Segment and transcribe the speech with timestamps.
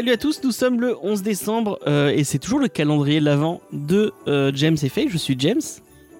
[0.00, 3.26] Salut à tous, nous sommes le 11 décembre euh, et c'est toujours le calendrier de
[3.26, 5.10] l'avant de euh, James et Faye.
[5.10, 5.60] Je suis James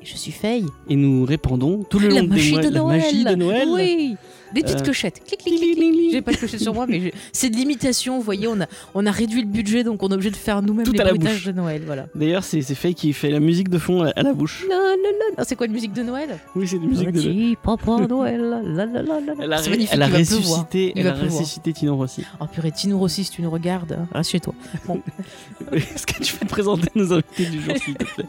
[0.02, 0.66] Je suis Faye.
[0.90, 3.00] et nous répandons tout le long La des mois de la Noël.
[3.00, 3.68] magie de Noël.
[3.70, 4.16] Oui.
[4.54, 5.22] Des petites Euh, clochettes.
[5.26, 6.10] Clic, clic, Clic, clic.
[6.12, 8.16] J'ai pas de clochettes sur moi, mais je- c'est de l'imitation.
[8.18, 10.60] Vous voyez, on a, on a réduit le budget, donc on est obligé de faire
[10.62, 11.44] nous-mêmes Tout les à la bruitages bouche.
[11.46, 11.82] de Noël.
[11.86, 12.06] Voilà.
[12.14, 14.64] D'ailleurs, c'est c'est Faye qui fait la musique de fond à, à la bouche.
[14.68, 15.34] La, la, la.
[15.38, 16.38] Ah, c'est quoi une musique de Noël?
[16.56, 17.20] Oui, c'est une musique de.
[17.20, 18.40] Petit Papa Noël.
[18.40, 19.32] La, la, la, la, la.
[19.40, 19.90] Elle a, C'est ré- magnifique.
[19.94, 20.40] elle a il va pleuvoir.
[20.40, 21.40] ressuscité, Il elle va a pleuvoir.
[21.40, 22.24] ressuscité Tino Rossi.
[22.40, 24.54] Oh purée, Tino Rossi, si tu nous regardes, reste chez toi.
[24.86, 25.00] Bon,
[25.72, 28.26] Est-ce que tu peux te présenter nos invités du jour, s'il te plaît?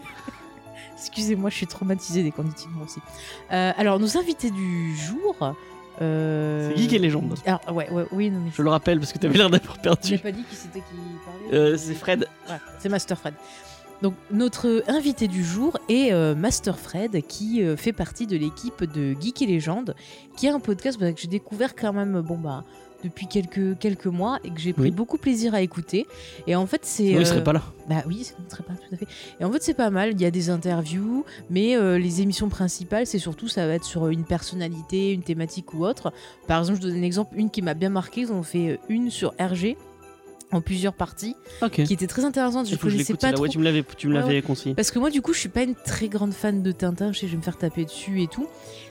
[0.98, 3.00] Excusez-moi, je suis traumatisée dès qu'on dit Tino Rossi.
[3.52, 5.56] Euh, alors, nos invités du jour.
[6.02, 6.70] Euh...
[6.72, 7.36] C'est Geek et Légende.
[7.46, 9.76] Alors, ouais, ouais, oui, non, mais Je le rappelle parce que tu avais l'air d'avoir
[9.76, 10.18] J'ai perdu.
[10.20, 10.96] pas dit qui c'était qui
[11.26, 11.58] parlait.
[11.58, 12.28] Euh, c'est Fred.
[12.50, 13.34] Ouais, c'est Master Fred.
[14.02, 18.84] Donc notre invité du jour est euh, Master Fred qui euh, fait partie de l'équipe
[18.84, 19.96] de Geek et Légende,
[20.36, 22.64] qui est un podcast bah, que j'ai découvert quand même bon bah
[23.04, 24.92] depuis quelques quelques mois et que j'ai pris Oui.
[24.92, 26.06] beaucoup plaisir à écouter.
[26.48, 27.62] Et en fait c'est Sinon, il euh, serait pas là.
[27.90, 29.08] bah oui, ne serait pas tout à fait.
[29.40, 30.12] Et en fait, c'est pas mal.
[30.14, 33.86] Il y a des interviews, mais euh, les émissions principales, c'est surtout ça va être
[33.86, 36.14] sur une personnalité, une thématique ou autre.
[36.48, 38.22] Par exemple, je donne un exemple, une qui m'a bien marqué.
[38.22, 39.78] Ils ont fait euh, une sur RG
[40.52, 41.36] en plusieurs parties,
[41.72, 42.68] qui était très intéressante.
[42.68, 43.44] Je connaissais pas trop.
[43.44, 44.76] Ouais, tu me l'avais, tu me Ouais, l'avais conseillé.
[44.76, 47.12] Parce que moi, du coup, je suis pas une très grande fan de Tintin.
[47.12, 48.48] Je sais, je vais me faire taper dessus et tout.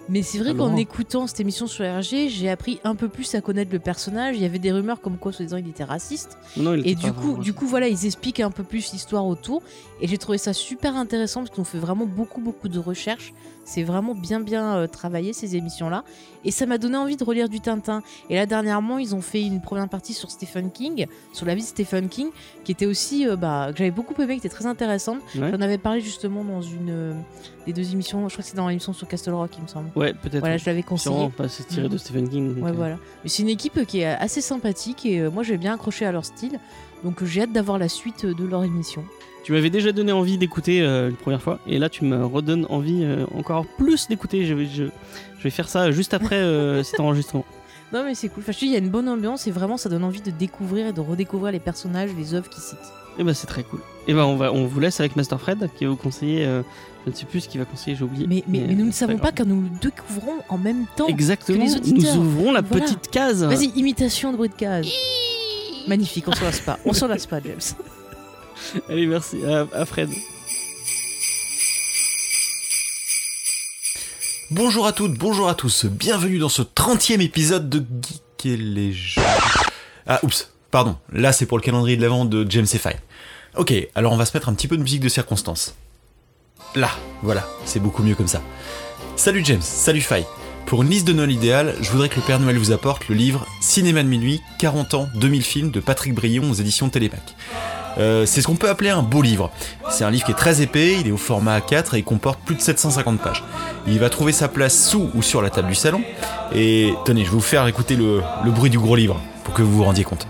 [0.08, 3.32] Mais c'est vrai Ah qu'en écoutant cette émission sur RG, j'ai appris un peu plus
[3.36, 4.34] à connaître le personnage.
[4.36, 6.36] Il y avait des rumeurs comme quoi, soi-disant, il était raciste.
[6.56, 8.92] Non, il Et était du pas coup, du coup, voilà, ils expliquent un peu plus
[8.92, 9.62] l'histoire autour.
[10.00, 13.32] Et j'ai trouvé ça super intéressant parce qu'on fait vraiment beaucoup, beaucoup de recherches.
[13.64, 16.02] C'est vraiment bien, bien euh, travaillé ces émissions-là.
[16.44, 18.02] Et ça m'a donné envie de relire du Tintin.
[18.30, 21.62] Et là, dernièrement, ils ont fait une première partie sur Stephen King, sur la vie
[21.62, 22.28] de Stephen King,
[22.64, 25.18] qui était aussi, euh, bah, que j'avais beaucoup aimé, qui était très intéressante.
[25.36, 25.50] Ouais.
[25.50, 27.12] J'en avais parlé justement dans une euh,
[27.66, 28.28] des deux émissions.
[28.28, 29.90] Je crois que c'est dans l'émission sur Castle Rock, il me semble.
[29.96, 30.40] Ouais, peut-être.
[30.40, 31.28] Voilà, je l'avais conseillé.
[31.36, 32.60] pas c'est tiré de Stephen King.
[32.60, 32.96] Ouais, euh, voilà.
[33.24, 36.24] Mais c'est une équipe qui est assez sympathique et moi j'ai bien accroché à leur
[36.24, 36.58] style.
[37.04, 39.04] Donc j'ai hâte d'avoir la suite de leur émission.
[39.42, 42.66] Tu m'avais déjà donné envie d'écouter euh, une première fois, et là tu me redonnes
[42.68, 44.44] envie euh, encore plus d'écouter.
[44.44, 44.84] Je vais, je,
[45.38, 47.44] je vais faire ça juste après euh, cet enregistrement.
[47.92, 48.42] Non mais c'est cool.
[48.42, 50.20] Enfin, je te dis, il y a une bonne ambiance et vraiment ça donne envie
[50.20, 52.78] de découvrir et de redécouvrir les personnages, les œuvres qu'ils citent.
[53.18, 53.80] Et bah c'est très cool.
[54.06, 56.46] Et bah on, va, on vous laisse avec Master Fred qui va vous conseiller.
[56.46, 56.62] euh,
[57.06, 58.26] je ne sais plus ce qu'il va conseiller, j'ai oublié.
[58.28, 61.06] Mais, mais, mais nous ne c'est savons pas car nous le découvrons en même temps.
[61.08, 61.58] Exactement.
[61.58, 62.18] que les Nous auditeurs.
[62.18, 62.84] ouvrons la Voilà.
[62.84, 63.42] petite case.
[63.42, 64.92] Vas-y, imitation de bruit de cage.
[65.88, 66.78] Magnifique, on s'en lasse pas.
[66.84, 67.58] On s'en lasse pas, James.
[68.88, 70.10] Allez, merci à, à Fred.
[74.52, 79.24] Bonjour à toutes, bonjour à tous, bienvenue dans ce 30e épisode de Geek et Légende.
[80.08, 82.96] Ah, oups, pardon, là c'est pour le calendrier de l'avant de James et Faye.
[83.56, 85.76] Ok, alors on va se mettre un petit peu de musique de circonstance.
[86.74, 86.90] Là,
[87.22, 88.42] voilà, c'est beaucoup mieux comme ça.
[89.14, 90.26] Salut James, salut Faye.
[90.66, 93.14] Pour une liste de Noël idéale, je voudrais que le Père Noël vous apporte le
[93.14, 97.36] livre Cinéma de minuit, 40 ans, 2000 films de Patrick Brion aux éditions Télémac.
[98.00, 99.50] Euh, c'est ce qu'on peut appeler un beau livre.
[99.90, 102.40] C'est un livre qui est très épais, il est au format A4 et il comporte
[102.40, 103.44] plus de 750 pages.
[103.86, 106.00] Il va trouver sa place sous ou sur la table du salon.
[106.54, 109.72] Et tenez, je vais vous faire écouter le, bruit du gros livre pour que vous
[109.72, 110.26] vous rendiez compte.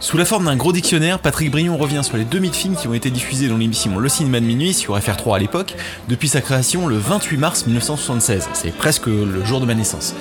[0.00, 2.94] Sous la forme d'un gros dictionnaire, Patrick Brion revient sur les 2000 films qui ont
[2.94, 5.74] été diffusés dans l'émission Le Cinéma de Minuit sur FR3 à l'époque,
[6.08, 8.50] depuis sa création le 28 mars 1976.
[8.52, 10.14] C'est presque le jour de ma naissance.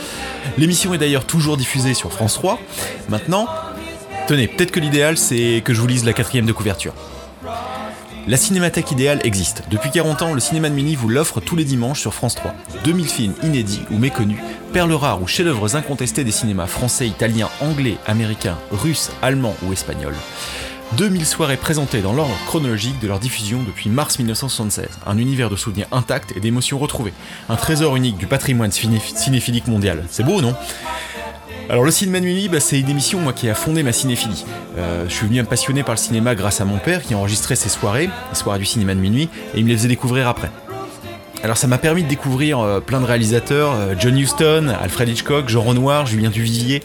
[0.57, 2.59] L'émission est d'ailleurs toujours diffusée sur France 3.
[3.09, 3.45] Maintenant,
[4.27, 6.93] tenez, peut-être que l'idéal c'est que je vous lise la quatrième de couverture.
[8.25, 9.63] La cinémathèque idéale existe.
[9.69, 12.53] Depuis 40 ans, le cinéma de Mini vous l'offre tous les dimanches sur France 3.
[12.85, 14.39] 2000 films inédits ou méconnus,
[14.71, 20.15] perles rares ou chefs-d'œuvre incontestés des cinémas français, italiens, anglais, américains, russes, allemands ou espagnols.
[20.93, 24.87] 2000 soirées présentées dans l'ordre chronologique de leur diffusion depuis mars 1976.
[25.05, 27.13] Un univers de souvenirs intacts et d'émotions retrouvées.
[27.49, 30.05] Un trésor unique du patrimoine ciné- cinéphilique mondial.
[30.09, 30.55] C'est beau, non?
[31.69, 34.45] Alors le cinéma de minuit, bah, c'est une émission moi qui a fondé ma cinéphilie.
[34.77, 37.55] Euh, je suis venu me passionner par le cinéma grâce à mon père qui enregistrait
[37.55, 40.51] ses soirées, les soirées du cinéma de minuit, et il me les faisait découvrir après.
[41.41, 45.49] Alors ça m'a permis de découvrir euh, plein de réalisateurs, euh, John Huston, Alfred Hitchcock,
[45.49, 46.83] Jean Renoir, Julien Duvivier,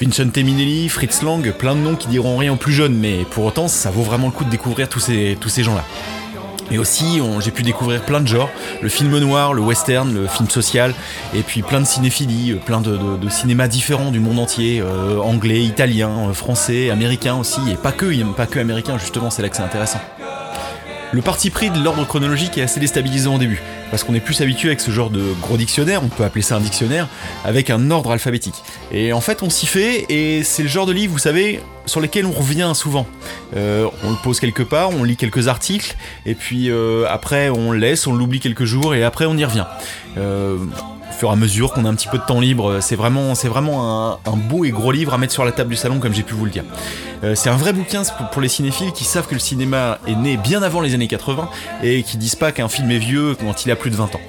[0.00, 3.44] Vincent Minelli, Fritz Lang, plein de noms qui diront rien aux plus jeunes, mais pour
[3.44, 5.84] autant ça vaut vraiment le coup de découvrir tous ces, tous ces gens-là.
[6.70, 8.50] Et aussi, j'ai pu découvrir plein de genres,
[8.82, 10.94] le film noir, le western, le film social,
[11.34, 15.62] et puis plein de cinéphilie, euh, plein de, cinémas différents du monde entier, euh, anglais,
[15.62, 19.56] italien, euh, français, américain aussi, et pas que, pas que américain, justement, c'est là que
[19.56, 20.00] c'est intéressant.
[21.12, 24.40] Le parti pris de l'ordre chronologique est assez déstabilisant au début, parce qu'on est plus
[24.40, 27.08] habitué avec ce genre de gros dictionnaire, on peut appeler ça un dictionnaire,
[27.44, 28.62] avec un ordre alphabétique.
[28.92, 32.00] Et en fait, on s'y fait, et c'est le genre de livre, vous savez, sur
[32.00, 33.06] lesquels on revient souvent.
[33.56, 37.72] Euh, on le pose quelque part, on lit quelques articles, et puis euh, après on
[37.72, 39.66] le laisse, on l'oublie quelques jours, et après on y revient.
[40.16, 42.96] Euh, au fur et à mesure qu'on a un petit peu de temps libre, c'est
[42.96, 45.98] vraiment, c'est vraiment un, beau et gros livre à mettre sur la table du salon,
[45.98, 46.64] comme j'ai pu vous le dire.
[47.24, 48.02] Euh, c'est un vrai bouquin
[48.32, 51.48] pour- les cinéphiles qui savent que le cinéma est né bien avant les années 80
[51.82, 54.20] et qui disent pas qu'un film est vieux quand il a plus de 20 ans.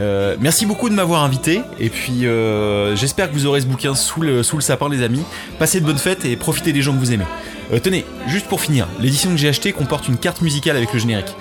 [0.00, 3.94] Euh, merci beaucoup de m'avoir invité et puis euh, j'espère que vous aurez ce bouquin
[3.94, 5.22] sous le sapin les amis.
[5.60, 7.26] Passez de bonnes fêtes et profitez des gens que vous aimez.
[7.72, 10.98] Euh, tenez, juste pour finir, l'édition que j'ai achetée comporte une carte musicale avec le
[10.98, 11.34] générique.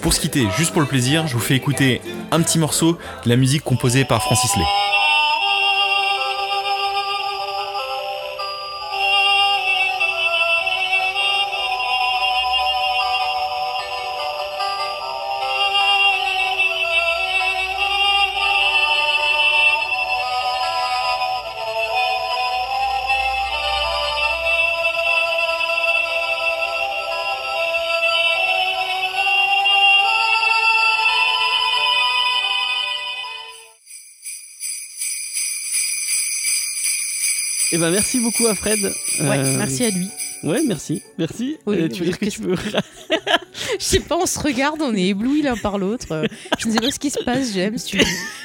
[0.00, 3.28] Pour se quitter, juste pour le plaisir, je vous fais écouter un petit morceau de
[3.28, 4.89] la musique composée par Francis Lay.
[37.72, 38.78] Et ben merci beaucoup à Fred.
[38.82, 40.08] Ouais, Euh, merci à lui.
[40.42, 41.56] Ouais, merci, merci.
[41.66, 42.54] Oui, Euh, tu veux dire que tu peux
[43.78, 46.26] Je sais pas, on se regarde, on est éblouis l'un par l'autre.
[46.58, 47.76] Je ne sais pas ce qui se passe, James.
[47.78, 48.00] Tu,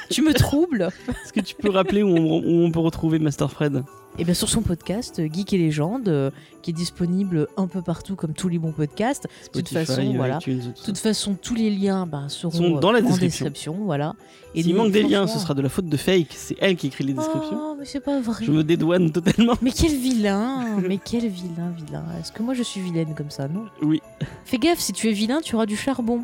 [0.09, 0.89] tu me troubles.
[1.07, 3.83] Est-ce que tu peux rappeler où on, où on peut retrouver Master Fred
[4.17, 6.31] Et bien sur son podcast, euh, Geek et Légende, euh,
[6.61, 9.27] qui est disponible un peu partout comme tous les bons podcasts.
[9.53, 10.39] De toute façon, voilà.
[10.39, 13.77] De toute façon, tous les liens bah, seront Sont dans la euh, description.
[13.83, 14.13] voilà.
[14.53, 16.29] S'il nous, manque des liens, ce sera de la faute de Fake.
[16.31, 17.59] C'est elle qui écrit les descriptions.
[17.59, 18.45] Oh, mais c'est pas vrai.
[18.45, 19.55] Je me dédouane totalement.
[19.61, 22.05] Mais quel vilain Mais quel vilain, vilain.
[22.19, 23.65] Est-ce que moi je suis vilaine comme ça, non?
[23.81, 24.01] Oui.
[24.45, 26.23] Fais gaffe, si tu es vilain, tu auras du charbon.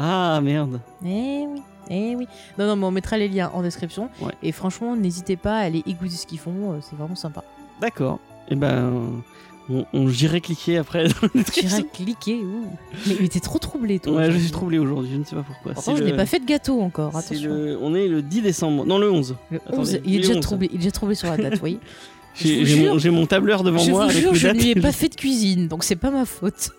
[0.00, 0.80] Ah merde.
[1.04, 2.26] Eh oui, eh oui.
[2.58, 4.08] Non, non, mais on mettra les liens en description.
[4.20, 4.32] Ouais.
[4.42, 7.42] Et franchement, n'hésitez pas à aller écouter ce qu'ils font, euh, c'est vraiment sympa.
[7.80, 8.18] D'accord.
[8.48, 9.22] Et ben,
[9.68, 11.06] on, on- j'irai cliquer après.
[11.62, 12.36] iras cliquer.
[12.36, 12.66] ouh.
[13.06, 14.12] Mais, mais t'es trop troublé, toi.
[14.14, 15.10] Ouais, je suis troublé aujourd'hui.
[15.12, 15.72] Je ne sais pas pourquoi.
[15.74, 17.50] Pourtant, je le- n'ai pas fait de gâteau encore, attention.
[17.52, 18.86] le- On est le 10 décembre.
[18.86, 19.34] Non, le 11.
[19.50, 20.40] Le Attendez, 11, il est il est déjà 11.
[20.40, 21.80] troublé, il est déjà troublé sur la date, vous voyez.
[22.34, 22.64] Je
[22.98, 24.04] J'ai mon, tableur devant je moi.
[24.04, 26.24] vous avec jure, je ne lui ai pas fait de cuisine, donc c'est pas ma
[26.24, 26.70] faute.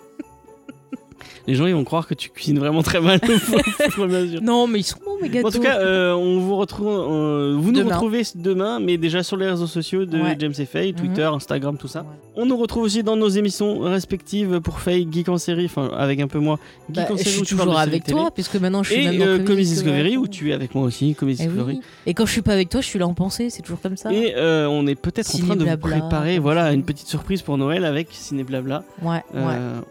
[1.47, 3.19] Les gens ils vont croire que tu cuisines vraiment très mal.
[4.41, 5.47] Non, mais ils sont bons, mes gâteaux.
[5.47, 7.93] En tout cas, euh, on vous retrouve, euh, vous nous Demain.
[7.95, 10.35] retrouvez demain, mais déjà sur les réseaux sociaux de Ouais.
[10.39, 12.01] James et Faye, Twitter, Instagram, tout ça.
[12.01, 12.07] Ouais.
[12.35, 16.19] On nous retrouve aussi dans nos émissions respectives pour Faye, Geek en série, enfin avec
[16.19, 16.59] un peu moi,
[16.91, 18.91] Geek Bah, en je série suis où tu parles toujours avec toi, puisque maintenant je
[18.93, 21.47] suis Et même dans euh, Comedy Discovery où tu es avec moi aussi, Comedy Eh
[21.47, 21.75] Discovery.
[21.75, 21.81] oui.
[22.05, 23.97] Et quand je suis pas avec toi, je suis là en pensée, c'est toujours comme
[23.97, 24.11] ça.
[24.13, 27.57] Et euh, on est peut-être en train de vous préparer voilà, une petite surprise pour
[27.57, 28.83] Noël avec Ciné Blabla.
[29.01, 29.41] Ouais, ouais.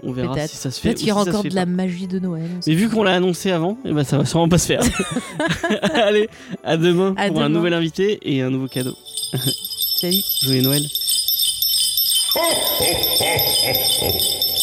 [0.02, 0.88] On verra si ça se fait.
[1.20, 2.49] Aura encore de la magie de Noël.
[2.67, 4.81] Mais vu qu'on l'a annoncé avant, eh ben, ça va sûrement pas se faire.
[5.94, 6.29] Allez,
[6.65, 8.94] à demain À pour un nouvel invité et un nouveau cadeau.
[9.97, 10.23] Salut.
[10.43, 10.82] Joyeux Noël.